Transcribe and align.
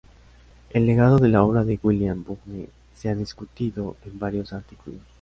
El 0.71 0.87
legado 0.87 1.19
de 1.19 1.29
la 1.29 1.43
obra 1.43 1.63
de 1.63 1.79
William 1.83 2.23
Bunge 2.23 2.69
se 2.95 3.09
ha 3.09 3.13
discutido 3.13 3.97
en 4.03 4.17
varios 4.17 4.51
artículos. 4.51 5.01